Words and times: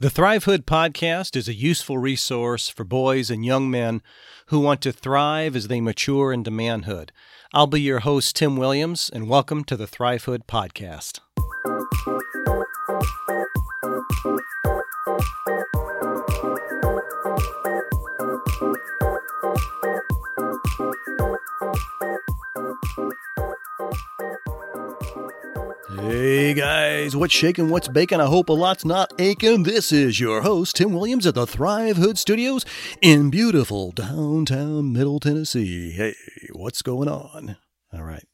The 0.00 0.08
Thrivehood 0.08 0.64
podcast 0.64 1.36
is 1.36 1.46
a 1.46 1.54
useful 1.54 1.98
resource 1.98 2.68
for 2.68 2.82
boys 2.82 3.30
and 3.30 3.44
young 3.44 3.70
men 3.70 4.02
who 4.46 4.58
want 4.58 4.80
to 4.80 4.92
thrive 4.92 5.54
as 5.54 5.68
they 5.68 5.80
mature 5.80 6.32
into 6.32 6.50
manhood. 6.50 7.12
I'll 7.52 7.68
be 7.68 7.80
your 7.80 8.00
host, 8.00 8.34
Tim 8.34 8.56
Williams, 8.56 9.08
and 9.08 9.28
welcome 9.28 9.62
to 9.62 9.76
the 9.76 9.86
Thrive 9.86 10.24
Hood 10.24 10.48
podcast. 10.48 11.20
Hey 25.96 26.54
guys, 26.54 27.14
what's 27.14 27.32
shaking, 27.32 27.70
what's 27.70 27.86
baking? 27.86 28.20
I 28.20 28.26
hope 28.26 28.48
a 28.48 28.52
lot's 28.52 28.84
not 28.84 29.12
aching. 29.20 29.62
This 29.62 29.92
is 29.92 30.18
your 30.18 30.42
host, 30.42 30.76
Tim 30.76 30.92
Williams 30.92 31.24
at 31.24 31.34
the 31.34 31.46
Thrive 31.46 31.96
Hood 31.96 32.18
Studios 32.18 32.64
in 33.00 33.30
beautiful 33.30 33.92
downtown 33.92 34.92
Middle 34.92 35.20
Tennessee. 35.20 35.92
Hey, 35.92 36.14
what's 36.52 36.82
going 36.82 37.08
on? 37.08 37.56
All 37.92 38.02
right. 38.02 38.24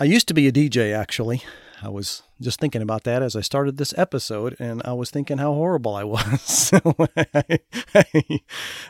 I 0.00 0.04
used 0.04 0.26
to 0.28 0.34
be 0.34 0.48
a 0.48 0.52
DJ 0.52 0.92
actually. 0.92 1.44
I 1.80 1.90
was 1.90 2.22
just 2.40 2.58
thinking 2.58 2.82
about 2.82 3.04
that 3.04 3.22
as 3.22 3.36
I 3.36 3.40
started 3.40 3.76
this 3.76 3.94
episode, 3.96 4.56
and 4.58 4.82
I 4.84 4.94
was 4.94 5.10
thinking 5.10 5.38
how 5.38 5.52
horrible 5.54 5.94
I 5.94 6.02
was. 6.02 6.72
I, 7.16 7.60
I, 7.94 8.40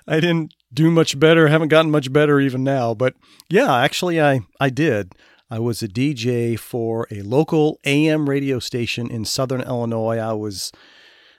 I 0.07 0.21
didn't 0.21 0.55
do 0.73 0.91
much 0.91 1.19
better, 1.21 1.49
haven't 1.49 1.69
gotten 1.69 1.91
much 1.91 2.11
better 2.13 2.41
even 2.41 2.65
now. 2.65 2.95
But 2.95 3.15
yeah, 3.51 3.75
actually, 3.77 4.21
I, 4.23 4.41
I 4.59 4.71
did. 4.71 5.13
I 5.51 5.59
was 5.59 5.83
a 5.83 5.89
DJ 5.89 6.59
for 6.59 7.07
a 7.11 7.23
local 7.23 7.79
AM 7.85 8.29
radio 8.29 8.59
station 8.59 9.11
in 9.11 9.25
Southern 9.25 9.63
Illinois. 9.63 10.19
I 10.19 10.35
was, 10.35 10.73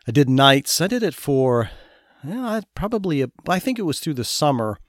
I 0.07 0.11
did 0.11 0.27
nights. 0.27 0.81
I 0.81 0.87
did 0.87 1.03
it 1.03 1.13
for, 1.13 1.69
probably, 2.73 3.23
I 3.47 3.59
think 3.59 3.77
it 3.77 3.83
was 3.83 3.99
through 3.99 4.15
the 4.15 4.23
summer 4.23 4.79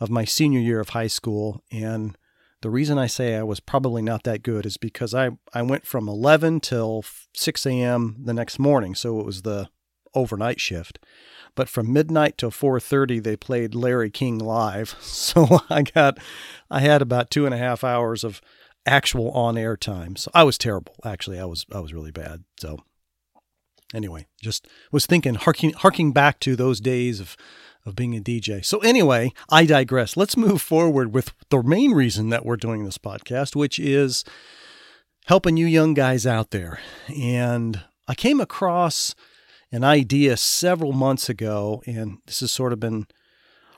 of 0.00 0.10
my 0.10 0.24
senior 0.24 0.60
year 0.60 0.80
of 0.80 0.90
high 0.90 1.06
school. 1.06 1.62
And 1.70 2.16
the 2.60 2.70
reason 2.70 2.98
I 2.98 3.06
say 3.06 3.36
I 3.36 3.44
was 3.44 3.60
probably 3.60 4.02
not 4.02 4.24
that 4.24 4.42
good 4.42 4.66
is 4.66 4.76
because 4.76 5.14
I, 5.14 5.30
I 5.54 5.62
went 5.62 5.86
from 5.86 6.08
11 6.08 6.60
till 6.60 7.04
6 7.34 7.66
a.m. 7.66 8.16
the 8.24 8.34
next 8.34 8.58
morning. 8.58 8.96
So 8.96 9.20
it 9.20 9.26
was 9.26 9.42
the 9.42 9.68
overnight 10.14 10.60
shift. 10.60 10.98
But 11.54 11.68
from 11.68 11.92
midnight 11.92 12.38
till 12.38 12.50
4:30, 12.50 13.22
they 13.22 13.36
played 13.36 13.74
Larry 13.74 14.10
King 14.10 14.38
live. 14.38 14.94
So 15.28 15.60
I 15.68 15.82
got, 15.82 16.18
I 16.70 16.80
had 16.80 17.02
about 17.02 17.30
two 17.30 17.44
and 17.44 17.54
a 17.54 17.58
half 17.58 17.84
hours 17.84 18.24
of 18.24 18.40
actual 18.86 19.30
on-air 19.32 19.76
time. 19.76 20.16
So 20.16 20.30
I 20.32 20.44
was 20.44 20.56
terrible. 20.56 20.94
Actually, 21.04 21.38
I 21.38 21.44
was, 21.44 21.66
I 21.72 21.80
was 21.80 21.92
really 21.92 22.10
bad. 22.10 22.44
So 22.58 22.78
anyway, 23.92 24.26
just 24.42 24.66
was 24.92 25.06
thinking, 25.06 25.34
harking, 25.34 25.72
harking 25.72 26.12
back 26.12 26.40
to 26.40 26.56
those 26.56 26.80
days 26.80 27.20
of, 27.20 27.36
of 27.84 27.94
being 27.96 28.16
a 28.16 28.20
DJ. 28.20 28.64
So 28.64 28.78
anyway, 28.78 29.32
I 29.50 29.66
digress. 29.66 30.16
Let's 30.16 30.36
move 30.36 30.62
forward 30.62 31.12
with 31.12 31.34
the 31.50 31.62
main 31.62 31.92
reason 31.92 32.30
that 32.30 32.44
we're 32.44 32.56
doing 32.56 32.84
this 32.84 32.98
podcast, 32.98 33.54
which 33.54 33.78
is 33.78 34.24
helping 35.26 35.56
you 35.56 35.66
young 35.66 35.94
guys 35.94 36.26
out 36.26 36.50
there. 36.50 36.80
And 37.08 37.82
I 38.06 38.14
came 38.14 38.40
across 38.40 39.14
an 39.70 39.84
idea 39.84 40.36
several 40.36 40.92
months 40.92 41.28
ago, 41.28 41.82
and 41.86 42.18
this 42.26 42.40
has 42.40 42.50
sort 42.50 42.72
of 42.72 42.80
been 42.80 43.06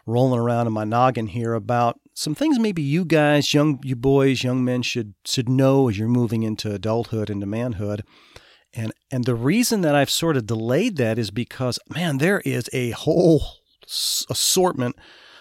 rolling 0.07 0.41
around 0.41 0.67
in 0.67 0.73
my 0.73 0.85
noggin 0.85 1.29
here 1.29 1.55
about 1.55 2.01
some 2.15 2.35
things 2.35 2.59
maybe 2.59 2.83
you 2.83 3.05
guys, 3.05 3.55
young 3.55 3.81
you 3.83 3.97
boys, 3.97 4.45
young 4.45 4.65
men 4.65 4.83
should 4.83 5.15
should 5.25 5.49
know 5.49 5.89
as 5.89 5.99
you're 5.99 6.09
moving 6.09 6.43
into 6.43 6.73
adulthood, 6.73 7.31
into 7.31 7.47
manhood. 7.47 8.05
And 8.75 8.93
and 9.11 9.25
the 9.25 9.35
reason 9.35 9.81
that 9.83 9.95
I've 9.95 10.11
sort 10.11 10.37
of 10.37 10.47
delayed 10.47 10.97
that 10.97 11.19
is 11.19 11.31
because 11.31 11.79
man, 11.89 12.19
there 12.19 12.41
is 12.45 12.69
a 12.73 12.91
whole 12.91 13.43
assortment 14.29 14.97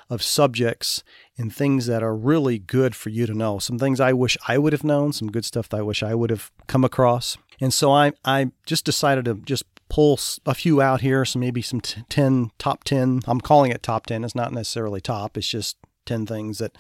of 0.09 0.23
subjects 0.23 1.03
and 1.37 1.53
things 1.53 1.85
that 1.85 2.01
are 2.01 2.15
really 2.15 2.57
good 2.57 2.95
for 2.95 3.09
you 3.09 3.27
to 3.27 3.33
know. 3.33 3.59
Some 3.59 3.77
things 3.77 3.99
I 3.99 4.13
wish 4.13 4.37
I 4.47 4.57
would 4.57 4.73
have 4.73 4.83
known, 4.83 5.13
some 5.13 5.29
good 5.29 5.45
stuff 5.45 5.69
that 5.69 5.77
I 5.77 5.83
wish 5.83 6.01
I 6.01 6.15
would 6.15 6.31
have 6.31 6.51
come 6.67 6.83
across. 6.83 7.37
And 7.61 7.73
so 7.73 7.91
I 7.91 8.13
I 8.25 8.51
just 8.65 8.85
decided 8.85 9.25
to 9.25 9.35
just 9.35 9.65
pull 9.89 10.19
a 10.45 10.53
few 10.53 10.81
out 10.81 11.01
here, 11.01 11.25
so 11.25 11.39
maybe 11.39 11.61
some 11.61 11.81
t- 11.81 12.03
10 12.09 12.51
top 12.57 12.83
10. 12.83 13.21
I'm 13.27 13.41
calling 13.41 13.71
it 13.71 13.83
top 13.83 14.05
10. 14.05 14.23
It's 14.23 14.35
not 14.35 14.53
necessarily 14.53 15.01
top. 15.01 15.37
It's 15.37 15.47
just 15.47 15.77
10 16.05 16.25
things 16.25 16.59
that 16.59 16.77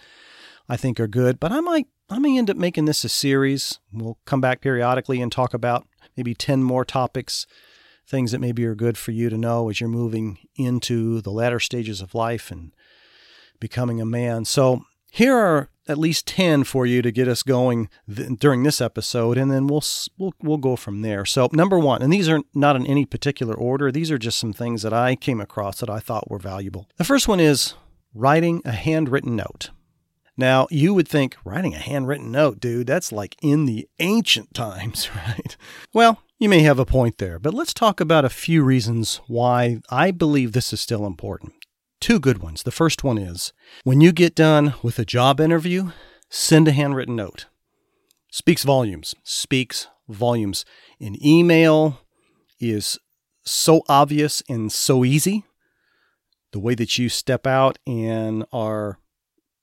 I 0.67 0.77
think 0.77 0.99
are 0.99 1.07
good, 1.07 1.39
but 1.39 1.51
I 1.51 1.59
might 1.59 1.87
I 2.11 2.17
may 2.17 2.37
end 2.37 2.49
up 2.49 2.57
making 2.57 2.85
this 2.85 3.03
a 3.03 3.09
series. 3.09 3.79
We'll 3.93 4.17
come 4.25 4.41
back 4.41 4.61
periodically 4.61 5.21
and 5.21 5.31
talk 5.31 5.53
about 5.53 5.87
maybe 6.17 6.33
10 6.33 6.63
more 6.63 6.83
topics, 6.83 7.45
things 8.07 8.31
that 8.31 8.39
maybe 8.39 8.65
are 8.65 8.73
good 8.73 8.97
for 8.97 9.11
you 9.11 9.29
to 9.29 9.37
know 9.37 9.69
as 9.69 9.79
you're 9.79 9.89
moving 9.89 10.39
into 10.55 11.21
the 11.21 11.29
latter 11.29 11.59
stages 11.59 12.01
of 12.01 12.15
life 12.15 12.49
and 12.49 12.73
becoming 13.59 14.01
a 14.01 14.05
man. 14.05 14.45
So, 14.45 14.85
here 15.11 15.35
are 15.35 15.69
at 15.89 15.97
least 15.97 16.27
10 16.27 16.63
for 16.63 16.85
you 16.85 17.01
to 17.01 17.11
get 17.11 17.27
us 17.27 17.43
going 17.43 17.89
th- 18.13 18.39
during 18.39 18.63
this 18.63 18.79
episode 18.79 19.37
and 19.37 19.51
then 19.51 19.67
we'll 19.67 19.83
we'll 20.17 20.33
we'll 20.41 20.57
go 20.57 20.75
from 20.75 21.01
there. 21.01 21.25
So 21.25 21.49
number 21.51 21.79
1, 21.79 22.01
and 22.01 22.13
these 22.13 22.29
are 22.29 22.41
not 22.53 22.75
in 22.75 22.85
any 22.85 23.05
particular 23.05 23.55
order. 23.55 23.91
These 23.91 24.11
are 24.11 24.17
just 24.17 24.39
some 24.39 24.53
things 24.53 24.83
that 24.83 24.93
I 24.93 25.15
came 25.15 25.41
across 25.41 25.79
that 25.79 25.89
I 25.89 25.99
thought 25.99 26.29
were 26.29 26.39
valuable. 26.39 26.87
The 26.97 27.03
first 27.03 27.27
one 27.27 27.39
is 27.39 27.73
writing 28.13 28.61
a 28.65 28.71
handwritten 28.71 29.35
note. 29.35 29.71
Now, 30.37 30.67
you 30.71 30.93
would 30.93 31.07
think 31.07 31.35
writing 31.43 31.73
a 31.73 31.79
handwritten 31.79 32.31
note, 32.31 32.61
dude, 32.61 32.87
that's 32.87 33.11
like 33.11 33.35
in 33.41 33.65
the 33.65 33.89
ancient 33.99 34.53
times, 34.53 35.13
right? 35.15 35.57
Well, 35.93 36.21
you 36.37 36.47
may 36.47 36.61
have 36.61 36.79
a 36.79 36.85
point 36.85 37.17
there, 37.17 37.39
but 37.39 37.53
let's 37.53 37.73
talk 37.73 37.99
about 37.99 38.23
a 38.23 38.29
few 38.29 38.63
reasons 38.63 39.19
why 39.27 39.81
I 39.89 40.11
believe 40.11 40.53
this 40.53 40.71
is 40.71 40.79
still 40.79 41.05
important. 41.05 41.53
Two 41.99 42.19
good 42.19 42.39
ones. 42.39 42.63
The 42.63 42.71
first 42.71 43.03
one 43.03 43.17
is 43.17 43.51
when 43.83 44.01
you 44.01 44.11
get 44.11 44.35
done 44.35 44.73
with 44.81 44.99
a 44.99 45.05
job 45.05 45.39
interview, 45.39 45.91
send 46.29 46.67
a 46.67 46.71
handwritten 46.71 47.15
note. 47.15 47.47
Speaks 48.31 48.63
volumes. 48.63 49.15
Speaks 49.23 49.87
volumes. 50.07 50.65
An 50.99 51.15
email 51.25 52.01
is 52.59 52.99
so 53.43 53.83
obvious 53.89 54.41
and 54.47 54.71
so 54.71 55.03
easy. 55.03 55.43
The 56.51 56.59
way 56.59 56.73
that 56.75 56.97
you 56.97 57.09
step 57.09 57.45
out 57.45 57.77
and 57.85 58.45
are 58.51 58.99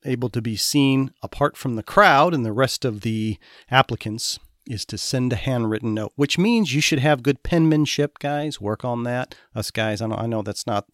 able 0.05 0.29
to 0.31 0.43
be 0.43 0.57
seen 0.57 1.13
apart 1.23 1.57
from 1.57 1.77
the 1.77 1.83
crowd 1.83 2.33
and 2.33 2.45
the 2.45 2.53
rest 2.53 2.85
of 2.85 3.01
the 3.01 3.39
applicants 3.71 4.39
is 4.67 4.85
to 4.87 4.99
send 4.99 5.33
a 5.33 5.37
handwritten 5.37 5.95
note, 5.95 6.13
which 6.17 6.39
means 6.39 6.75
you 6.75 6.81
should 6.81 6.99
have 6.99 7.23
good 7.23 7.43
penmanship, 7.43 8.19
guys. 8.19 8.61
Work 8.61 8.85
on 8.85 9.05
that. 9.05 9.35
Us 9.55 9.71
guys, 9.71 10.01
I 10.01 10.07
know, 10.07 10.17
I 10.17 10.27
know 10.27 10.43
that's 10.43 10.67
not 10.67 10.87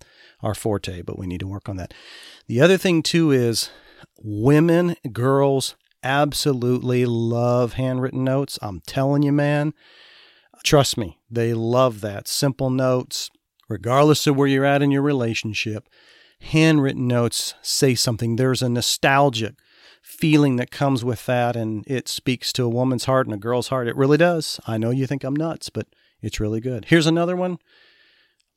our 0.43 0.55
forte, 0.55 1.03
but 1.03 1.19
we 1.19 1.27
need 1.27 1.41
to 1.41 1.47
work 1.47 1.69
on 1.69 1.77
that. 1.77 1.95
The 2.47 2.61
other 2.61 2.77
thing, 2.77 3.03
too, 3.03 3.31
is 3.31 3.71
women, 4.23 4.97
girls 5.13 5.77
absolutely 6.03 7.07
love 7.07 7.75
handwritten 7.75 8.25
notes. 8.25 8.59
I'm 8.61 8.81
telling 8.87 9.23
you, 9.23 9.33
man. 9.33 9.73
Trust 10.65 10.97
me, 10.97 11.19
they 11.31 11.55
love 11.55 12.01
that. 12.03 12.29
Simple 12.29 12.71
notes, 12.71 13.31
regardless 13.69 14.27
of 14.27 14.37
where 14.37 14.47
you're 14.47 14.65
at 14.65 14.83
in 14.83 14.91
your 14.91 15.03
relationship. 15.03 15.89
Handwritten 16.41 17.07
notes 17.07 17.55
say 17.63 17.95
something. 17.95 18.37
There's 18.37 18.63
a 18.63 18.69
nostalgic 18.69 19.55
feeling 20.03 20.57
that 20.57 20.71
comes 20.71 21.05
with 21.05 21.25
that, 21.27 21.57
and 21.57 21.85
it 21.87 22.09
speaks 22.09 22.53
to 22.53 22.65
a 22.65 22.69
woman's 22.69 23.07
heart 23.07 23.27
and 23.27 23.35
a 23.35 23.39
girl's 23.39 23.69
heart. 23.69 23.89
It 23.89 23.97
really 23.97 24.19
does. 24.19 24.61
I 24.67 24.77
know 24.77 24.91
you 24.91 25.07
think 25.07 25.25
I'm 25.25 25.35
nuts, 25.35 25.71
but 25.71 25.87
it's 26.21 26.41
really 26.41 26.61
good. 26.61 26.87
Here's 26.87 27.07
another 27.07 27.37
one 27.37 27.59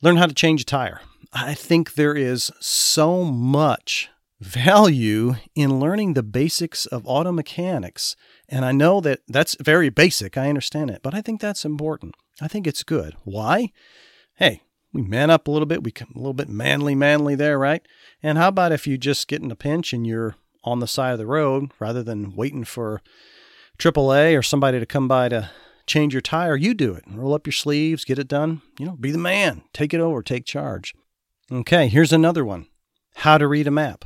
learn 0.01 0.17
how 0.17 0.25
to 0.25 0.33
change 0.33 0.61
a 0.61 0.65
tire. 0.65 1.01
I 1.33 1.53
think 1.53 1.93
there 1.93 2.15
is 2.15 2.51
so 2.59 3.23
much 3.23 4.09
value 4.39 5.35
in 5.55 5.79
learning 5.79 6.13
the 6.13 6.23
basics 6.23 6.85
of 6.85 7.07
auto 7.07 7.31
mechanics. 7.31 8.15
And 8.49 8.65
I 8.65 8.71
know 8.71 9.01
that 9.01 9.21
that's 9.27 9.55
very 9.59 9.89
basic. 9.89 10.37
I 10.37 10.49
understand 10.49 10.91
it, 10.91 11.01
but 11.01 11.15
I 11.15 11.21
think 11.21 11.41
that's 11.41 11.65
important. 11.65 12.15
I 12.41 12.47
think 12.47 12.67
it's 12.67 12.83
good. 12.83 13.15
Why? 13.23 13.71
Hey, 14.35 14.61
we 14.93 15.01
man 15.01 15.29
up 15.29 15.47
a 15.47 15.51
little 15.51 15.65
bit. 15.65 15.83
We 15.83 15.91
come 15.91 16.11
a 16.13 16.19
little 16.19 16.33
bit 16.33 16.49
manly, 16.49 16.95
manly 16.95 17.35
there, 17.35 17.57
right? 17.57 17.85
And 18.21 18.37
how 18.37 18.49
about 18.49 18.71
if 18.71 18.85
you 18.85 18.97
just 18.97 19.27
get 19.27 19.41
in 19.41 19.51
a 19.51 19.55
pinch 19.55 19.93
and 19.93 20.05
you're 20.05 20.35
on 20.65 20.79
the 20.79 20.87
side 20.87 21.11
of 21.11 21.17
the 21.17 21.25
road 21.25 21.71
rather 21.79 22.03
than 22.03 22.35
waiting 22.35 22.65
for 22.65 23.01
AAA 23.77 24.37
or 24.37 24.41
somebody 24.41 24.79
to 24.79 24.85
come 24.85 25.07
by 25.07 25.29
to 25.29 25.49
change 25.87 26.13
your 26.13 26.21
tire, 26.21 26.55
you 26.55 26.73
do 26.73 26.93
it. 26.93 27.03
Roll 27.07 27.33
up 27.33 27.45
your 27.45 27.53
sleeves, 27.53 28.03
get 28.03 28.19
it 28.19 28.27
done. 28.27 28.61
You 28.79 28.87
know, 28.87 28.95
be 28.95 29.11
the 29.11 29.17
man. 29.17 29.63
Take 29.73 29.93
it 29.93 30.01
over, 30.01 30.21
take 30.21 30.45
charge. 30.45 30.93
Okay, 31.51 31.87
here's 31.87 32.13
another 32.13 32.43
one 32.43 32.67
how 33.17 33.37
to 33.37 33.47
read 33.47 33.67
a 33.67 33.71
map. 33.71 34.05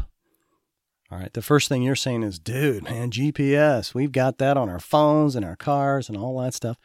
All 1.12 1.18
right, 1.18 1.34
the 1.34 1.42
first 1.42 1.70
thing 1.70 1.82
you're 1.82 1.96
saying 1.96 2.22
is, 2.22 2.38
dude, 2.38 2.84
man, 2.84 3.10
GPS, 3.10 3.96
we've 3.96 4.12
got 4.12 4.38
that 4.38 4.58
on 4.58 4.70
our 4.70 4.80
phones 4.80 5.36
and 5.36 5.44
our 5.44 5.56
cars 5.56 6.08
and 6.08 6.18
all 6.18 6.40
that 6.42 6.54
stuff. 6.54 6.78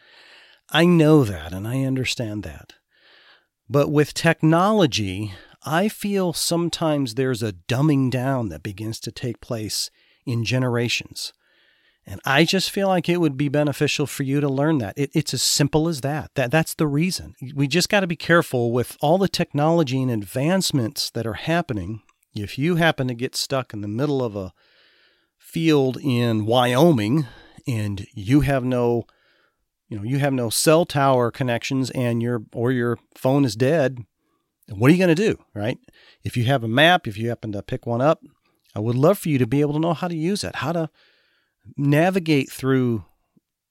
I 0.70 0.86
know 0.86 1.24
that 1.24 1.52
and 1.52 1.68
I 1.68 1.82
understand 1.84 2.42
that. 2.44 2.72
But 3.68 3.90
with 3.90 4.14
technology, 4.14 5.34
I 5.64 5.88
feel 5.88 6.32
sometimes 6.32 7.14
there's 7.14 7.43
a 7.43 7.52
dumbing 7.52 8.11
down 8.11 8.49
that 8.50 8.62
begins 8.62 9.00
to 9.00 9.12
take 9.12 9.40
place 9.40 9.90
in 10.26 10.44
generations. 10.44 11.32
And 12.06 12.20
I 12.25 12.44
just 12.44 12.70
feel 12.70 12.88
like 12.88 13.08
it 13.08 13.20
would 13.20 13.37
be 13.37 13.49
beneficial 13.49 14.06
for 14.06 14.25
you 14.25 14.40
to 14.40 14.49
learn 14.49 14.78
that. 14.78 14.94
It, 14.96 15.11
it's 15.14 15.32
as 15.32 15.43
simple 15.43 15.88
as 15.88 16.02
that. 16.02 16.31
that. 16.34 16.50
That's 16.50 16.75
the 16.75 16.87
reason. 16.87 17.34
We 17.55 17.66
just 17.66 17.88
got 17.88 18.00
to 18.00 18.06
be 18.06 18.16
careful 18.16 18.72
with 18.72 18.96
all 19.00 19.16
the 19.16 19.28
technology 19.28 20.02
and 20.02 20.11
advancements 20.11 21.11
that 21.11 21.26
are 21.26 21.34
happening 21.34 22.02
if 22.34 22.58
you 22.58 22.76
happen 22.76 23.08
to 23.08 23.14
get 23.14 23.37
stuck 23.37 23.72
in 23.72 23.81
the 23.81 23.88
middle 23.88 24.22
of 24.22 24.37
a 24.37 24.52
field 25.38 25.96
in 26.02 26.46
Wyoming 26.46 27.26
and 27.67 28.06
you 28.12 28.40
have 28.40 28.64
no 28.64 29.05
you 29.88 29.96
know 29.96 30.02
you 30.02 30.19
have 30.19 30.32
no 30.32 30.50
cell 30.50 30.84
tower 30.84 31.31
connections 31.31 31.90
and 31.90 32.22
your 32.22 32.43
or 32.52 32.72
your 32.72 32.99
phone 33.17 33.44
is 33.44 33.55
dead 33.55 34.05
what 34.70 34.90
are 34.90 34.94
you 34.94 34.99
going 34.99 35.14
to 35.14 35.31
do 35.31 35.38
right 35.55 35.78
if 36.22 36.37
you 36.37 36.44
have 36.44 36.64
a 36.64 36.69
map 36.69 37.06
if 37.06 37.16
you 37.16 37.28
happen 37.28 37.52
to 37.52 37.62
pick 37.62 37.87
one 37.87 38.00
up 38.00 38.22
i 38.75 38.81
would 38.81 38.96
love 38.96 39.19
for 39.19 39.28
you 39.28 39.38
to 39.38 39.46
be 39.46 39.61
able 39.61 39.75
to 39.75 39.78
know 39.78 39.94
how 39.94 40.08
to 40.08 40.16
use 40.16 40.43
it 40.44 40.56
how 40.56 40.72
to 40.72 40.88
navigate 41.76 42.50
through 42.50 43.05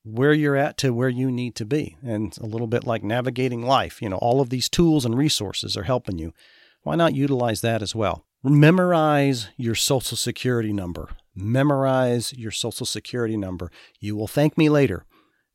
where 0.04 0.34
you're 0.34 0.56
at 0.56 0.78
to 0.78 0.94
where 0.94 1.10
you 1.10 1.32
need 1.32 1.56
to 1.56 1.66
be 1.66 1.96
and 2.04 2.38
a 2.40 2.46
little 2.46 2.68
bit 2.68 2.86
like 2.86 3.04
navigating 3.04 3.66
life 3.66 4.02
you 4.02 4.10
know 4.10 4.18
all 4.18 4.42
of 4.42 4.50
these 4.50 4.70
tools 4.70 5.06
and 5.06 5.18
resources 5.18 5.76
are 5.78 5.84
helping 5.84 6.18
you 6.18 6.34
why 6.84 6.96
not 6.96 7.16
utilize 7.16 7.62
that 7.62 7.82
as 7.82 7.96
well 7.96 8.26
memorize 8.44 9.48
your 9.56 9.76
social 9.76 10.18
security 10.18 10.74
number. 10.74 11.10
Memorize 11.36 12.34
your 12.34 12.52
social 12.52 12.86
security 12.86 13.38
number. 13.38 13.72
You 14.00 14.16
will 14.16 14.28
thank 14.28 14.58
me 14.58 14.70
later. 14.70 15.06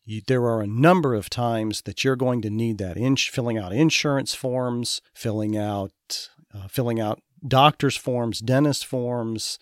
You, 0.09 0.23
there 0.27 0.45
are 0.47 0.63
a 0.63 0.67
number 0.67 1.15
of 1.15 1.29
times 1.29 1.83
that 1.83 2.03
you're 2.03 2.17
going 2.17 2.41
to 2.41 2.49
need 2.49 2.79
that 2.79 2.97
in 2.97 3.15
filling 3.17 3.59
out 3.59 3.75
insurance 3.75 4.35
forms, 4.35 5.03
filling 5.13 5.55
out 5.55 6.31
uh, 6.55 6.67
filling 6.67 6.99
out 6.99 7.21
doctor's 7.47 7.95
forms, 7.95 8.39
dentist 8.41 8.87
forms. 8.87 9.59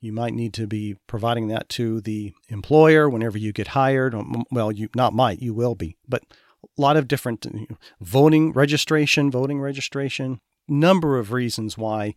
You 0.00 0.12
might 0.12 0.34
need 0.34 0.54
to 0.54 0.68
be 0.68 0.94
providing 1.08 1.48
that 1.48 1.68
to 1.70 2.00
the 2.00 2.32
employer 2.48 3.08
whenever 3.08 3.38
you 3.38 3.52
get 3.52 3.68
hired. 3.68 4.14
Well, 4.52 4.70
you 4.70 4.88
not 4.94 5.14
might, 5.14 5.42
you 5.42 5.52
will 5.52 5.74
be, 5.74 5.96
but 6.08 6.22
a 6.62 6.80
lot 6.80 6.96
of 6.96 7.08
different 7.08 7.44
you 7.52 7.66
know, 7.68 7.76
voting 8.00 8.52
registration, 8.52 9.32
voting 9.32 9.60
registration, 9.60 10.38
number 10.68 11.18
of 11.18 11.32
reasons 11.32 11.76
why 11.76 12.14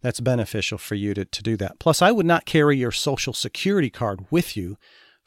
that's 0.00 0.20
beneficial 0.20 0.78
for 0.78 0.94
you 0.94 1.12
to, 1.12 1.26
to 1.26 1.42
do 1.42 1.58
that. 1.58 1.78
Plus, 1.78 2.00
I 2.00 2.10
would 2.10 2.24
not 2.24 2.46
carry 2.46 2.78
your 2.78 2.92
social 2.92 3.34
security 3.34 3.90
card 3.90 4.24
with 4.30 4.56
you 4.56 4.78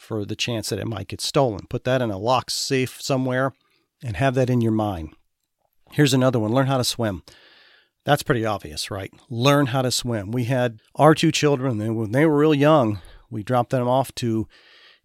for 0.02 0.26
the 0.26 0.36
chance 0.36 0.70
that 0.70 0.80
it 0.80 0.88
might 0.88 1.08
get 1.08 1.22
stolen. 1.22 1.68
Put 1.70 1.84
that 1.84 2.02
in 2.02 2.10
a 2.10 2.18
locked 2.18 2.52
safe 2.52 3.02
somewhere 3.02 3.54
and 4.04 4.18
have 4.18 4.36
that 4.36 4.50
in 4.50 4.60
your 4.60 4.72
mind. 4.72 5.14
Here's 5.92 6.14
another 6.14 6.40
one 6.40 6.54
learn 6.54 6.68
how 6.68 6.78
to 6.78 6.84
swim. 6.84 7.24
That's 8.04 8.24
pretty 8.24 8.44
obvious, 8.46 8.90
right? 8.90 9.12
Learn 9.30 9.68
how 9.68 9.84
to 9.84 9.92
swim. 9.92 10.32
We 10.32 10.46
had 10.46 10.80
our 10.96 11.14
two 11.14 11.32
children, 11.32 11.80
and 11.80 11.96
when 11.96 12.12
they 12.12 12.26
were 12.26 12.38
real 12.38 12.56
young, 12.56 13.00
we 13.30 13.44
dropped 13.44 13.70
them 13.70 13.88
off 13.88 14.14
to 14.16 14.48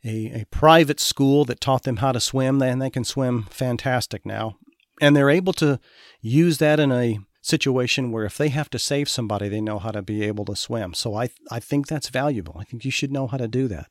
a, 0.02 0.40
a 0.40 0.44
private 0.46 0.98
school 0.98 1.44
that 1.44 1.60
taught 1.60 1.82
them 1.82 1.98
how 1.98 2.12
to 2.12 2.20
swim, 2.20 2.62
and 2.62 2.80
they 2.80 2.88
can 2.88 3.04
swim 3.04 3.42
fantastic 3.50 4.24
now. 4.24 4.56
And 5.00 5.14
they're 5.14 5.28
able 5.28 5.52
to 5.54 5.78
use 6.22 6.56
that 6.58 6.80
in 6.80 6.90
a 6.90 7.18
situation 7.42 8.12
where 8.12 8.24
if 8.24 8.38
they 8.38 8.48
have 8.48 8.70
to 8.70 8.78
save 8.78 9.10
somebody, 9.10 9.50
they 9.50 9.60
know 9.60 9.78
how 9.78 9.90
to 9.90 10.00
be 10.00 10.24
able 10.24 10.46
to 10.46 10.56
swim. 10.56 10.94
So 10.94 11.14
I, 11.14 11.28
I 11.50 11.60
think 11.60 11.86
that's 11.86 12.08
valuable. 12.08 12.56
I 12.58 12.64
think 12.64 12.84
you 12.86 12.90
should 12.90 13.12
know 13.12 13.26
how 13.26 13.36
to 13.36 13.46
do 13.46 13.68
that. 13.68 13.88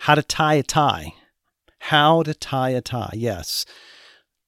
How 0.00 0.14
to 0.14 0.22
tie 0.22 0.54
a 0.54 0.62
tie. 0.62 1.12
How 1.78 2.22
to 2.22 2.32
tie 2.32 2.70
a 2.70 2.80
tie. 2.80 3.12
Yes. 3.12 3.66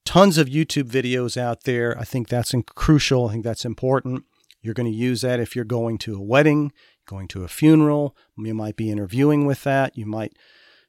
Tons 0.06 0.38
of 0.38 0.48
YouTube 0.48 0.88
videos 0.88 1.36
out 1.36 1.64
there. 1.64 1.96
I 1.98 2.04
think 2.04 2.28
that's 2.28 2.54
crucial. 2.74 3.28
I 3.28 3.32
think 3.32 3.44
that's 3.44 3.66
important. 3.66 4.24
You're 4.62 4.72
going 4.72 4.90
to 4.90 4.96
use 4.96 5.20
that 5.20 5.40
if 5.40 5.54
you're 5.54 5.66
going 5.66 5.98
to 5.98 6.16
a 6.16 6.22
wedding, 6.22 6.72
going 7.06 7.28
to 7.28 7.44
a 7.44 7.48
funeral. 7.48 8.16
You 8.38 8.54
might 8.54 8.76
be 8.76 8.90
interviewing 8.90 9.44
with 9.44 9.62
that. 9.64 9.96
You 9.98 10.06
might, 10.06 10.38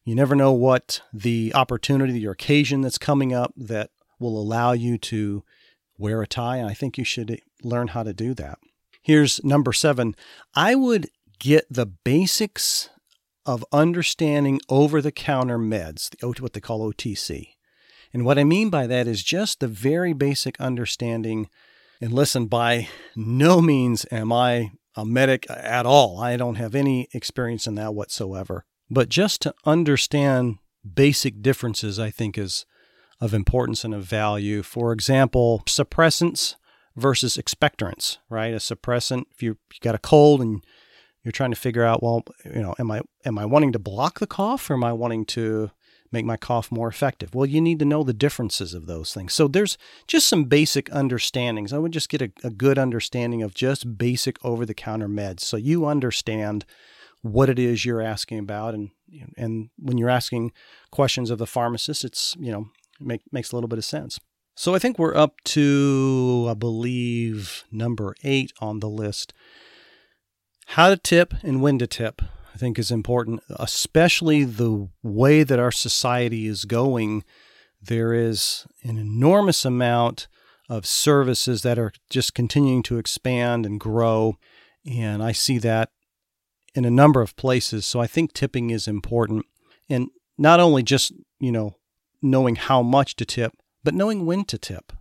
you 0.05 0.15
never 0.15 0.33
know 0.33 0.53
what 0.53 1.01
the 1.11 1.51
opportunity 1.53 2.25
or 2.25 2.31
occasion 2.31 2.79
that's 2.79 2.97
coming 2.97 3.33
up 3.33 3.53
that 3.57 3.89
will 4.17 4.39
allow 4.39 4.71
you 4.71 4.97
to 4.99 5.43
wear 5.97 6.21
a 6.21 6.27
tie. 6.27 6.55
And 6.55 6.69
I 6.69 6.73
think 6.73 6.97
you 6.97 7.03
should 7.03 7.41
learn 7.63 7.89
how 7.89 8.03
to 8.03 8.13
do 8.13 8.33
that. 8.35 8.59
Here's 9.01 9.43
number 9.43 9.73
seven 9.73 10.15
I 10.55 10.73
would 10.75 11.09
get 11.37 11.65
the 11.69 11.85
basics 11.85 12.89
of 13.45 13.65
understanding 13.71 14.59
over 14.69 15.01
the 15.01 15.11
counter 15.11 15.57
meds, 15.57 16.09
what 16.41 16.53
they 16.53 16.59
call 16.59 16.91
OTC. 16.91 17.49
And 18.13 18.25
what 18.25 18.37
I 18.37 18.43
mean 18.43 18.69
by 18.69 18.87
that 18.87 19.07
is 19.07 19.23
just 19.23 19.59
the 19.59 19.67
very 19.67 20.13
basic 20.13 20.59
understanding. 20.61 21.49
And 21.99 22.13
listen, 22.13 22.45
by 22.45 22.87
no 23.15 23.61
means 23.61 24.05
am 24.11 24.31
I 24.31 24.71
a 24.95 25.05
medic 25.05 25.49
at 25.49 25.85
all. 25.85 26.19
I 26.19 26.37
don't 26.37 26.55
have 26.55 26.75
any 26.75 27.07
experience 27.13 27.65
in 27.65 27.75
that 27.75 27.95
whatsoever. 27.95 28.65
But 28.89 29.09
just 29.09 29.41
to 29.41 29.55
understand 29.65 30.57
basic 30.93 31.41
differences, 31.41 31.99
I 31.99 32.11
think 32.11 32.37
is 32.37 32.65
of 33.19 33.33
importance 33.33 33.83
and 33.83 33.93
of 33.93 34.03
value. 34.03 34.61
For 34.61 34.91
example, 34.91 35.63
suppressants 35.65 36.55
versus 36.95 37.37
expectorants, 37.37 38.17
right? 38.29 38.53
A 38.53 38.57
suppressant, 38.57 39.23
if 39.31 39.41
you 39.41 39.57
you 39.71 39.79
got 39.81 39.95
a 39.95 39.99
cold 39.99 40.41
and 40.41 40.63
you're 41.23 41.31
trying 41.31 41.51
to 41.51 41.59
figure 41.59 41.83
out, 41.83 42.03
well, 42.03 42.23
you 42.45 42.61
know, 42.61 42.75
am 42.79 42.91
I 42.91 43.01
am 43.25 43.37
I 43.37 43.45
wanting 43.45 43.71
to 43.73 43.79
block 43.79 44.19
the 44.19 44.27
cough 44.27 44.69
or 44.69 44.73
am 44.73 44.83
I 44.83 44.93
wanting 44.93 45.25
to 45.27 45.71
make 46.11 46.25
my 46.25 46.37
cough 46.37 46.71
more 46.71 46.87
effective? 46.87 47.33
Well, 47.33 47.45
you 47.45 47.59
need 47.59 47.79
to 47.79 47.85
know 47.85 48.03
the 48.03 48.13
differences 48.13 48.73
of 48.73 48.85
those 48.85 49.13
things. 49.13 49.33
So 49.33 49.47
there's 49.47 49.77
just 50.05 50.27
some 50.27 50.45
basic 50.45 50.93
understandings. 50.93 51.73
I 51.73 51.79
would 51.79 51.91
just 51.91 52.09
get 52.09 52.21
a, 52.21 52.31
a 52.43 52.49
good 52.51 52.77
understanding 52.77 53.41
of 53.41 53.53
just 53.55 53.97
basic 53.97 54.43
over-the-counter 54.45 55.07
meds, 55.07 55.39
so 55.41 55.57
you 55.57 55.85
understand 55.85 56.65
what 57.21 57.49
it 57.49 57.57
is 57.57 57.85
you're 57.85 58.01
asking 58.01 58.39
about, 58.39 58.73
and 58.73 58.91
and 59.37 59.69
when 59.77 59.97
you're 59.97 60.09
asking 60.09 60.51
questions 60.91 61.29
of 61.29 61.37
the 61.37 61.47
pharmacist, 61.47 62.03
it's 62.03 62.35
you 62.39 62.51
know 62.51 62.69
make, 62.99 63.21
makes 63.31 63.51
a 63.51 63.55
little 63.55 63.69
bit 63.69 63.79
of 63.79 63.85
sense. 63.85 64.19
So 64.55 64.75
I 64.75 64.79
think 64.79 64.99
we're 64.99 65.15
up 65.15 65.41
to, 65.45 66.47
I 66.49 66.53
believe, 66.53 67.63
number 67.71 68.13
eight 68.23 68.51
on 68.59 68.81
the 68.81 68.89
list. 68.89 69.33
How 70.67 70.89
to 70.89 70.97
tip 70.97 71.33
and 71.43 71.61
when 71.61 71.77
to 71.79 71.87
tip, 71.87 72.21
I 72.53 72.57
think, 72.57 72.79
is 72.79 72.91
important, 72.91 73.41
especially 73.49 74.43
the 74.43 74.89
way 75.01 75.43
that 75.43 75.59
our 75.59 75.71
society 75.71 76.47
is 76.47 76.65
going. 76.65 77.23
There 77.81 78.13
is 78.13 78.65
an 78.83 78.97
enormous 78.97 79.65
amount 79.65 80.27
of 80.69 80.85
services 80.85 81.61
that 81.63 81.77
are 81.77 81.91
just 82.09 82.33
continuing 82.33 82.83
to 82.83 82.97
expand 82.97 83.65
and 83.65 83.79
grow. 83.79 84.37
And 84.89 85.21
I 85.21 85.31
see 85.31 85.57
that 85.59 85.89
in 86.73 86.85
a 86.85 86.91
number 86.91 87.21
of 87.21 87.35
places. 87.35 87.85
So 87.85 87.99
I 87.99 88.07
think 88.07 88.33
tipping 88.33 88.69
is 88.69 88.87
important. 88.87 89.45
And 89.89 90.07
not 90.37 90.59
only 90.59 90.81
just, 90.81 91.11
you 91.39 91.51
know, 91.51 91.75
knowing 92.21 92.55
how 92.55 92.81
much 92.81 93.15
to 93.17 93.25
tip, 93.25 93.53
but 93.83 93.93
knowing 93.93 94.25
when 94.25 94.45
to 94.45 94.57
tip. 94.57 94.93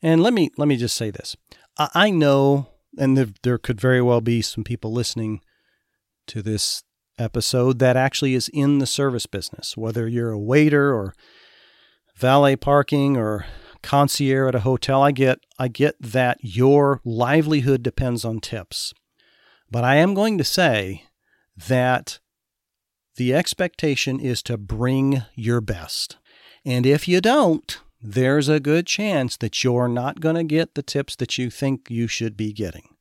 And 0.00 0.22
let 0.22 0.32
me 0.32 0.50
let 0.56 0.66
me 0.66 0.76
just 0.76 0.96
say 0.96 1.10
this: 1.10 1.36
I, 1.78 2.10
know, 2.10 2.68
and 2.98 3.16
there, 3.16 3.28
there 3.42 3.58
could 3.58 3.80
very 3.80 4.02
well 4.02 4.20
be 4.20 4.42
some 4.42 4.64
people 4.64 4.92
listening 4.92 5.40
to 6.28 6.42
this 6.42 6.82
episode 7.18 7.78
that 7.78 7.96
actually 7.96 8.34
is 8.34 8.48
in 8.52 8.78
the 8.78 8.86
service 8.86 9.26
business, 9.26 9.76
whether 9.76 10.08
you're 10.08 10.30
a 10.30 10.38
waiter 10.38 10.94
or 10.94 11.14
valet 12.16 12.56
parking 12.56 13.16
or 13.16 13.46
concierge 13.82 14.48
at 14.48 14.54
a 14.54 14.60
hotel. 14.60 15.02
I 15.02 15.12
get 15.12 15.40
I 15.58 15.68
get 15.68 15.96
that 16.00 16.38
your 16.40 17.00
livelihood 17.04 17.82
depends 17.82 18.24
on 18.24 18.40
tips. 18.40 18.94
But 19.70 19.84
I 19.84 19.96
am 19.96 20.14
going 20.14 20.38
to 20.38 20.44
say 20.44 21.04
that 21.68 22.18
the 23.16 23.34
expectation 23.34 24.20
is 24.20 24.42
to 24.44 24.56
bring 24.56 25.22
your 25.34 25.60
best. 25.60 26.18
And 26.64 26.86
if 26.86 27.08
you 27.08 27.20
don't, 27.20 27.78
there's 28.02 28.48
a 28.48 28.60
good 28.60 28.86
chance 28.86 29.36
that 29.36 29.62
you're 29.62 29.88
not 29.88 30.20
going 30.20 30.34
to 30.34 30.44
get 30.44 30.74
the 30.74 30.82
tips 30.82 31.14
that 31.16 31.38
you 31.38 31.50
think 31.50 31.88
you 31.88 32.08
should 32.08 32.36
be 32.36 32.52
getting. 32.52 32.96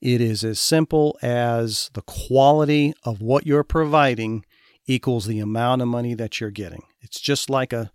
It 0.00 0.20
is 0.20 0.44
as 0.44 0.60
simple 0.60 1.16
as 1.22 1.90
the 1.94 2.02
quality 2.02 2.92
of 3.04 3.22
what 3.22 3.46
you're 3.46 3.64
providing 3.64 4.44
equals 4.86 5.26
the 5.26 5.40
amount 5.40 5.82
of 5.82 5.88
money 5.88 6.14
that 6.14 6.40
you're 6.40 6.50
getting. 6.50 6.82
It's 7.00 7.20
just 7.20 7.48
like 7.48 7.72
a 7.72 7.90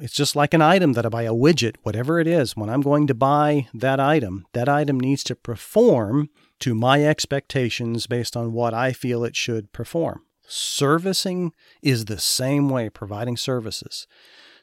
it's 0.00 0.14
just 0.14 0.36
like 0.36 0.54
an 0.54 0.62
item 0.62 0.92
that 0.92 1.04
I 1.04 1.08
buy 1.08 1.22
a 1.24 1.32
widget, 1.32 1.74
whatever 1.82 2.20
it 2.20 2.28
is. 2.28 2.56
When 2.56 2.70
I'm 2.70 2.82
going 2.82 3.08
to 3.08 3.14
buy 3.14 3.66
that 3.74 3.98
item, 3.98 4.46
that 4.52 4.68
item 4.68 5.00
needs 5.00 5.24
to 5.24 5.34
perform 5.34 6.30
to 6.60 6.72
my 6.72 7.04
expectations 7.04 8.06
based 8.06 8.36
on 8.36 8.52
what 8.52 8.72
I 8.72 8.92
feel 8.92 9.24
it 9.24 9.34
should 9.34 9.72
perform. 9.72 10.22
Servicing 10.46 11.52
is 11.82 12.04
the 12.04 12.20
same 12.20 12.70
way, 12.70 12.88
providing 12.88 13.36
services. 13.36 14.06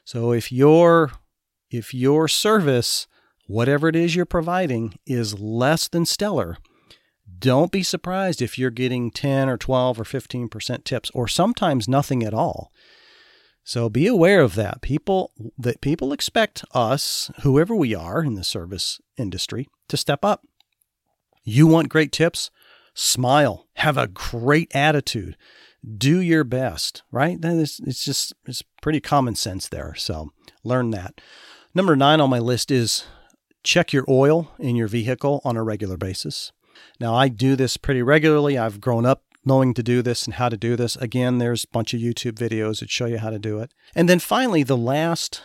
So 0.06 0.32
if 0.32 0.52
your 0.52 1.10
if 1.68 1.92
your 1.92 2.28
service, 2.28 3.08
whatever 3.48 3.88
it 3.88 3.96
is 3.96 4.14
you're 4.14 4.24
providing, 4.24 5.00
is 5.04 5.40
less 5.40 5.88
than 5.88 6.06
stellar, 6.06 6.58
don't 7.40 7.72
be 7.72 7.82
surprised 7.82 8.40
if 8.40 8.56
you're 8.56 8.70
getting 8.70 9.10
10 9.10 9.48
or 9.48 9.56
12 9.56 10.00
or 10.00 10.04
15% 10.04 10.84
tips 10.84 11.10
or 11.12 11.26
sometimes 11.26 11.88
nothing 11.88 12.22
at 12.22 12.32
all. 12.32 12.70
So 13.64 13.88
be 13.88 14.06
aware 14.06 14.42
of 14.42 14.54
that. 14.54 14.80
People 14.80 15.32
that 15.58 15.80
people 15.80 16.12
expect 16.12 16.64
us, 16.72 17.32
whoever 17.42 17.74
we 17.74 17.92
are 17.92 18.22
in 18.22 18.34
the 18.34 18.44
service 18.44 19.00
industry, 19.18 19.66
to 19.88 19.96
step 19.96 20.24
up. 20.24 20.46
You 21.42 21.66
want 21.66 21.88
great 21.88 22.12
tips? 22.12 22.52
Smile. 22.94 23.66
Have 23.74 23.98
a 23.98 24.06
great 24.06 24.72
attitude. 24.72 25.36
Do 25.98 26.20
your 26.20 26.44
best, 26.44 27.02
right? 27.10 27.40
Then 27.40 27.58
it's, 27.58 27.80
it's 27.80 28.04
just 28.04 28.34
it's 28.46 28.62
pretty 28.86 29.00
common 29.00 29.34
sense 29.34 29.68
there. 29.68 29.96
So 29.96 30.30
learn 30.62 30.90
that. 30.90 31.20
Number 31.74 31.96
nine 31.96 32.20
on 32.20 32.30
my 32.30 32.38
list 32.38 32.70
is 32.70 33.04
check 33.64 33.92
your 33.92 34.04
oil 34.08 34.52
in 34.60 34.76
your 34.76 34.86
vehicle 34.86 35.40
on 35.42 35.56
a 35.56 35.64
regular 35.64 35.96
basis. 35.96 36.52
Now, 37.00 37.12
I 37.12 37.26
do 37.26 37.56
this 37.56 37.76
pretty 37.76 38.00
regularly. 38.00 38.56
I've 38.56 38.80
grown 38.80 39.04
up 39.04 39.24
knowing 39.44 39.74
to 39.74 39.82
do 39.82 40.02
this 40.02 40.24
and 40.24 40.34
how 40.34 40.48
to 40.48 40.56
do 40.56 40.76
this. 40.76 40.94
Again, 40.94 41.38
there's 41.38 41.64
a 41.64 41.68
bunch 41.72 41.94
of 41.94 42.00
YouTube 42.00 42.34
videos 42.34 42.78
that 42.78 42.88
show 42.88 43.06
you 43.06 43.18
how 43.18 43.30
to 43.30 43.40
do 43.40 43.58
it. 43.58 43.74
And 43.92 44.08
then 44.08 44.20
finally, 44.20 44.62
the 44.62 44.76
last 44.76 45.42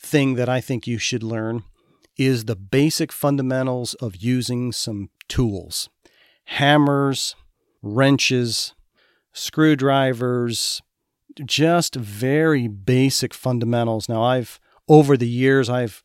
thing 0.00 0.34
that 0.34 0.48
I 0.48 0.60
think 0.60 0.84
you 0.84 0.98
should 0.98 1.22
learn 1.22 1.62
is 2.16 2.46
the 2.46 2.56
basic 2.56 3.12
fundamentals 3.12 3.94
of 3.94 4.16
using 4.16 4.72
some 4.72 5.10
tools 5.28 5.88
hammers, 6.46 7.36
wrenches, 7.80 8.74
screwdrivers, 9.32 10.82
just 11.44 11.94
very 11.94 12.68
basic 12.68 13.34
fundamentals. 13.34 14.08
Now, 14.08 14.22
I've 14.22 14.60
over 14.88 15.16
the 15.16 15.28
years, 15.28 15.68
I've 15.70 16.02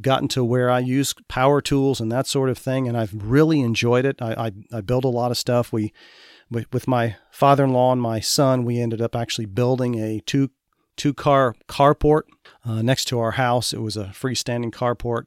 gotten 0.00 0.28
to 0.28 0.44
where 0.44 0.70
I 0.70 0.78
use 0.78 1.14
power 1.28 1.60
tools 1.60 2.00
and 2.00 2.10
that 2.12 2.26
sort 2.26 2.48
of 2.48 2.58
thing, 2.58 2.86
and 2.86 2.96
I've 2.96 3.12
really 3.14 3.60
enjoyed 3.60 4.04
it. 4.04 4.20
I, 4.20 4.32
I, 4.72 4.78
I 4.78 4.80
build 4.80 5.04
a 5.04 5.08
lot 5.08 5.30
of 5.30 5.38
stuff. 5.38 5.72
We, 5.72 5.92
with 6.50 6.88
my 6.88 7.16
father-in-law 7.30 7.92
and 7.92 8.02
my 8.02 8.20
son, 8.20 8.64
we 8.64 8.80
ended 8.80 9.00
up 9.00 9.14
actually 9.14 9.46
building 9.46 9.96
a 9.96 10.20
two 10.20 10.50
two 10.96 11.14
car 11.14 11.54
carport 11.66 12.22
uh, 12.64 12.82
next 12.82 13.06
to 13.06 13.18
our 13.18 13.32
house. 13.32 13.72
It 13.72 13.80
was 13.80 13.96
a 13.96 14.06
freestanding 14.06 14.70
carport, 14.70 15.24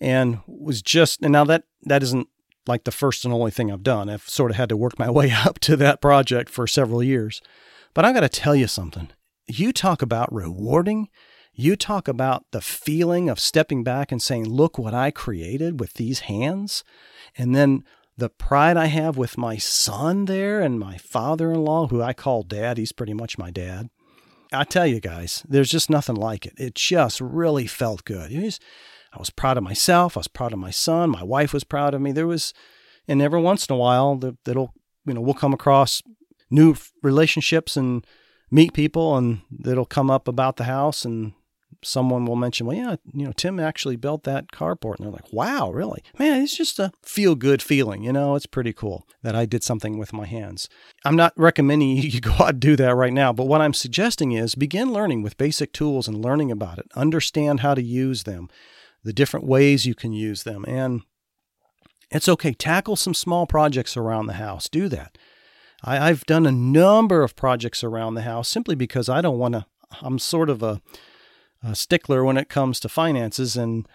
and 0.00 0.40
was 0.46 0.82
just 0.82 1.22
and 1.22 1.32
now 1.32 1.44
that 1.44 1.64
that 1.82 2.02
isn't 2.02 2.28
like 2.66 2.84
the 2.84 2.90
first 2.90 3.24
and 3.24 3.32
only 3.32 3.50
thing 3.50 3.70
I've 3.70 3.82
done. 3.82 4.08
I've 4.08 4.28
sort 4.28 4.50
of 4.50 4.56
had 4.56 4.68
to 4.70 4.76
work 4.76 4.98
my 4.98 5.10
way 5.18 5.30
up 5.30 5.58
to 5.60 5.76
that 5.76 6.00
project 6.00 6.50
for 6.50 6.66
several 6.66 7.02
years. 7.02 7.40
But 7.96 8.04
I 8.04 8.12
got 8.12 8.20
to 8.20 8.28
tell 8.28 8.54
you 8.54 8.68
something. 8.68 9.08
You 9.48 9.72
talk 9.72 10.02
about 10.02 10.32
rewarding 10.32 11.08
you 11.58 11.74
talk 11.74 12.06
about 12.06 12.44
the 12.52 12.60
feeling 12.60 13.30
of 13.30 13.40
stepping 13.40 13.82
back 13.82 14.12
and 14.12 14.20
saying, 14.20 14.46
Look 14.46 14.78
what 14.78 14.92
I 14.92 15.10
created 15.10 15.80
with 15.80 15.94
these 15.94 16.20
hands. 16.20 16.84
And 17.36 17.56
then 17.56 17.82
the 18.14 18.28
pride 18.28 18.76
I 18.76 18.86
have 18.86 19.16
with 19.16 19.38
my 19.38 19.56
son 19.56 20.26
there 20.26 20.60
and 20.60 20.78
my 20.78 20.98
father 20.98 21.50
in 21.50 21.64
law, 21.64 21.86
who 21.88 22.02
I 22.02 22.12
call 22.12 22.42
dad. 22.42 22.76
He's 22.76 22.92
pretty 22.92 23.14
much 23.14 23.38
my 23.38 23.50
dad. 23.50 23.88
I 24.52 24.64
tell 24.64 24.86
you 24.86 25.00
guys, 25.00 25.42
there's 25.48 25.70
just 25.70 25.88
nothing 25.88 26.14
like 26.14 26.44
it. 26.44 26.52
It 26.58 26.74
just 26.74 27.22
really 27.22 27.66
felt 27.66 28.04
good. 28.04 28.30
Was, 28.38 28.60
I 29.14 29.18
was 29.18 29.30
proud 29.30 29.56
of 29.56 29.64
myself. 29.64 30.16
I 30.16 30.20
was 30.20 30.28
proud 30.28 30.52
of 30.52 30.58
my 30.58 30.70
son. 30.70 31.10
My 31.10 31.24
wife 31.24 31.54
was 31.54 31.64
proud 31.64 31.94
of 31.94 32.02
me. 32.02 32.12
There 32.12 32.26
was, 32.26 32.52
and 33.08 33.22
every 33.22 33.40
once 33.40 33.66
in 33.66 33.74
a 33.74 33.78
while, 33.78 34.16
that'll, 34.44 34.74
you 35.06 35.14
know, 35.14 35.22
we'll 35.22 35.34
come 35.34 35.54
across 35.54 36.02
new 36.50 36.74
relationships 37.02 37.76
and 37.76 38.06
meet 38.50 38.72
people 38.72 39.16
and 39.16 39.40
it'll 39.64 39.84
come 39.84 40.10
up 40.10 40.28
about 40.28 40.56
the 40.56 40.64
house 40.64 41.04
and 41.04 41.32
someone 41.82 42.24
will 42.24 42.36
mention, 42.36 42.66
well, 42.66 42.76
yeah, 42.76 42.96
you 43.12 43.24
know, 43.24 43.32
Tim 43.32 43.60
actually 43.60 43.96
built 43.96 44.24
that 44.24 44.48
carport. 44.52 44.96
And 44.96 45.06
they're 45.06 45.12
like, 45.12 45.32
wow, 45.32 45.70
really? 45.70 46.02
Man, 46.18 46.42
it's 46.42 46.56
just 46.56 46.78
a 46.78 46.92
feel 47.02 47.34
good 47.34 47.62
feeling. 47.62 48.02
You 48.02 48.12
know, 48.12 48.34
it's 48.34 48.46
pretty 48.46 48.72
cool 48.72 49.06
that 49.22 49.34
I 49.34 49.46
did 49.46 49.62
something 49.62 49.98
with 49.98 50.12
my 50.12 50.26
hands. 50.26 50.68
I'm 51.04 51.16
not 51.16 51.32
recommending 51.36 51.88
you 51.96 52.20
go 52.20 52.32
out 52.32 52.50
and 52.50 52.60
do 52.60 52.76
that 52.76 52.94
right 52.94 53.12
now, 53.12 53.32
but 53.32 53.46
what 53.46 53.60
I'm 53.60 53.74
suggesting 53.74 54.32
is 54.32 54.54
begin 54.54 54.92
learning 54.92 55.22
with 55.22 55.38
basic 55.38 55.72
tools 55.72 56.08
and 56.08 56.24
learning 56.24 56.50
about 56.50 56.78
it. 56.78 56.86
Understand 56.94 57.60
how 57.60 57.74
to 57.74 57.82
use 57.82 58.24
them, 58.24 58.48
the 59.02 59.12
different 59.12 59.46
ways 59.46 59.86
you 59.86 59.94
can 59.94 60.12
use 60.12 60.42
them. 60.42 60.64
And 60.66 61.02
it's 62.10 62.28
okay. 62.28 62.52
Tackle 62.52 62.96
some 62.96 63.14
small 63.14 63.46
projects 63.46 63.96
around 63.96 64.26
the 64.26 64.34
house. 64.34 64.68
Do 64.68 64.88
that. 64.88 65.18
I, 65.86 66.08
have 66.08 66.26
done 66.26 66.46
a 66.46 66.52
number 66.52 67.22
of 67.22 67.36
projects 67.36 67.84
around 67.84 68.14
the 68.14 68.22
house 68.22 68.48
simply 68.48 68.74
because 68.74 69.08
I 69.08 69.20
don't 69.20 69.38
want 69.38 69.54
to. 69.54 69.66
I'm 70.02 70.18
sort 70.18 70.50
of 70.50 70.62
a 70.62 70.82
a 71.62 71.74
stickler 71.74 72.24
when 72.24 72.36
it 72.36 72.48
comes 72.48 72.80
to 72.80 72.88
finances 72.88 73.56
and 73.56 73.88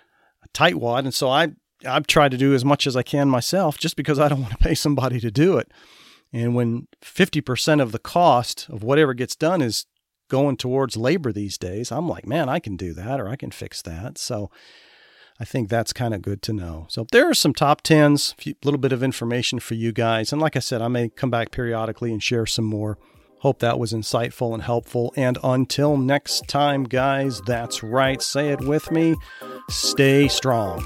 a 0.44 0.48
tightwad. 0.50 1.00
And 1.00 1.14
so 1.14 1.30
I, 1.30 1.50
I've 1.86 2.08
tried 2.08 2.32
to 2.32 2.38
do 2.38 2.54
as 2.54 2.66
much 2.66 2.86
as 2.88 2.96
I 2.96 3.04
can 3.04 3.30
myself 3.30 3.78
just 3.78 3.96
because 3.96 4.20
I 4.20 4.28
don't 4.28 4.42
want 4.42 4.52
to 4.52 4.58
pay 4.58 4.76
somebody 4.76 5.20
to 5.20 5.32
do 5.32 5.58
it. 5.58 5.72
And 6.34 6.56
when 6.56 6.88
50% 7.04 7.82
of 7.82 7.92
the 7.92 8.00
cost 8.00 8.68
of 8.70 8.84
whatever 8.84 9.14
gets 9.14 9.36
done 9.36 9.62
is 9.62 9.86
going 10.30 10.58
towards 10.58 10.96
labor 10.96 11.32
these 11.32 11.58
days, 11.58 11.92
I'm 11.92 12.08
like, 12.08 12.26
man, 12.26 12.48
I 12.48 12.60
can 12.60 12.78
do 12.78 12.94
that 12.94 13.20
or 13.20 13.28
I 13.28 13.36
can 13.36 13.52
fix 13.52 13.82
that. 13.82 14.18
So 14.18 14.50
I 15.42 15.44
think 15.44 15.70
that's 15.70 15.92
kind 15.92 16.14
of 16.14 16.22
good 16.22 16.44
to 16.44 16.54
know. 16.54 16.86
So 16.88 17.08
there 17.12 17.28
are 17.28 17.34
some 17.34 17.56
top 17.56 17.82
tens, 17.82 18.36
a 18.46 18.54
little 18.64 18.80
bit 18.80 18.92
of 18.92 19.02
information 19.02 19.58
for 19.58 19.74
you 19.74 19.92
guys. 19.92 20.32
And 20.32 20.40
like 20.40 20.56
I 20.56 20.60
said, 20.60 20.84
I 20.84 20.88
may 20.88 21.10
come 21.10 21.32
back 21.32 21.50
periodically 21.50 22.12
and 22.12 22.22
share 22.22 22.46
some 22.46 22.66
more. 22.66 23.00
Hope 23.40 23.58
that 23.58 23.80
was 23.80 23.92
insightful 23.92 24.54
and 24.54 24.62
helpful. 24.62 25.12
And 25.18 25.40
until 25.44 25.98
next 25.98 26.48
time, 26.48 26.84
guys, 26.84 27.42
that's 27.48 27.82
right. 27.82 28.22
Say 28.22 28.50
it 28.50 28.62
with 28.62 28.92
me 28.92 29.16
stay 29.68 30.28
strong. 30.28 30.86